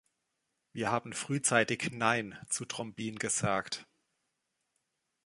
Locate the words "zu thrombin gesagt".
2.49-3.85